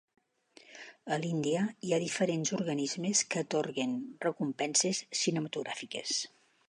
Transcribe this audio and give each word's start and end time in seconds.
A 1.15 1.17
l'Índia 1.23 1.65
hi 1.87 1.93
ha 1.93 1.99
diferents 2.03 2.53
organismes 2.59 3.21
que 3.35 3.43
atorguen 3.45 3.93
recompenses 4.27 5.03
cinematogràfiques. 5.21 6.17